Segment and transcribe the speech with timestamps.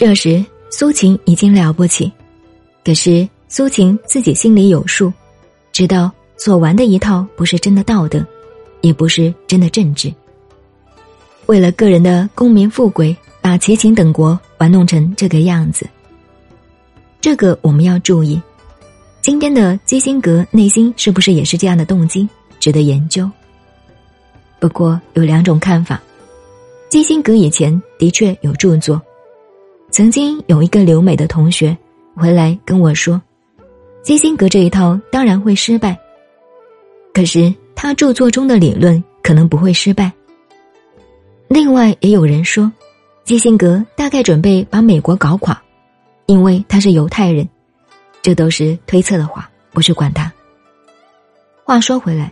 [0.00, 2.10] 这时苏秦已经了不起，
[2.82, 5.12] 可是苏秦自己心里有数，
[5.72, 8.24] 知道所玩的一套不是真的道德，
[8.80, 10.10] 也不是真的政治。
[11.44, 15.86] 为了个人的功名富贵，把齐秦等国玩弄成这个样子。
[17.20, 18.40] 这个我们要注意。
[19.20, 22.26] 今天的基辛格内心是不是也是这样的动机？
[22.58, 23.30] 值得研究。
[24.58, 26.00] 不过有两种看法。
[26.88, 28.98] 基辛格以前的确有著作，
[29.90, 31.76] 曾经有一个留美的同学
[32.14, 33.20] 回来跟我说，
[34.02, 35.98] 基辛格这一套当然会失败，
[37.12, 40.10] 可是他著作中的理论可能不会失败。
[41.48, 42.70] 另外也有人说，
[43.24, 45.60] 基辛格大概准备把美国搞垮，
[46.26, 47.46] 因为他是犹太人。
[48.22, 50.30] 这都是推测的话，不去管他。
[51.64, 52.30] 话说回来，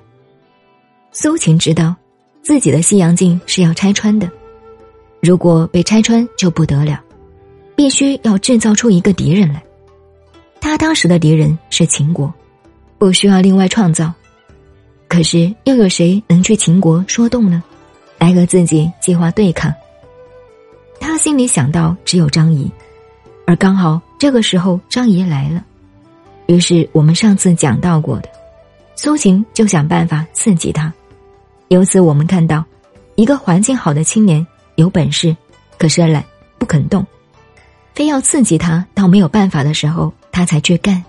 [1.10, 1.96] 苏秦知道
[2.42, 4.30] 自己的西洋镜是要拆穿的，
[5.20, 7.02] 如果被拆穿就不得了，
[7.78, 9.62] 必须要制造出一个敌人来。
[10.60, 12.34] 他当时的敌人是秦国，
[12.98, 14.12] 不需要另外创造。
[15.06, 17.62] 可是又有谁能去秦国说动呢？
[18.18, 19.72] 来和自己计划对抗？
[20.98, 22.68] 他心里想到只有张仪，
[23.46, 25.64] 而刚好这个时候张仪来了。
[26.46, 28.28] 于是我们上次讲到过的，
[28.96, 30.92] 苏秦就想办法刺激他。
[31.68, 32.64] 由此我们看到，
[33.14, 35.36] 一个环境好的青年有本事，
[35.78, 36.24] 可是懒
[36.58, 37.06] 不肯动，
[37.98, 41.04] 非要刺激他到没有办法的时候，他才去干。